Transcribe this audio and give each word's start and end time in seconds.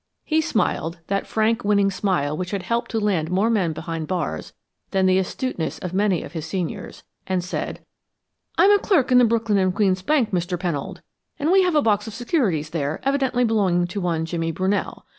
He 0.23 0.41
smiled 0.41 0.97
that 1.09 1.27
frank, 1.27 1.63
winning 1.63 1.91
smile 1.91 2.35
which 2.35 2.49
had 2.49 2.63
helped 2.63 2.89
to 2.89 2.99
land 2.99 3.29
more 3.29 3.51
men 3.51 3.71
behind 3.71 4.05
the 4.05 4.07
bars 4.07 4.51
than 4.89 5.05
the 5.05 5.19
astuteness 5.19 5.77
of 5.77 5.93
many 5.93 6.23
of 6.23 6.31
his 6.31 6.47
seniors 6.47 7.03
and 7.27 7.43
said: 7.43 7.85
"I'm 8.57 8.71
a 8.71 8.79
clerk 8.79 9.11
in 9.11 9.19
the 9.19 9.25
Brooklyn 9.25 9.71
& 9.71 9.73
Queens 9.73 10.01
Bank, 10.01 10.31
Mr. 10.31 10.57
Pennold, 10.59 11.03
and 11.37 11.51
we 11.51 11.61
have 11.61 11.75
a 11.75 11.83
box 11.83 12.07
of 12.07 12.15
securities 12.15 12.71
there 12.71 12.99
evidently 13.03 13.43
belonging 13.43 13.85
to 13.85 14.01
one 14.01 14.25
Jimmy 14.25 14.51
Brunell. 14.51 15.03